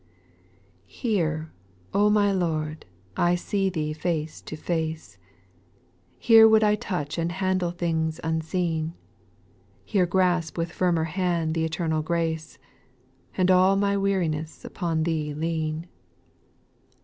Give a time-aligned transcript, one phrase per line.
[0.87, 0.95] 1.
[0.95, 1.49] TTERE,
[1.93, 5.19] O my Lord, I see Thee face to face; XI
[6.25, 8.95] Here would I touch and handle things unseen;
[9.85, 12.57] Here grasp with firmer hand th' eternal grace,
[13.37, 15.85] And all my weariness upon Thee lean.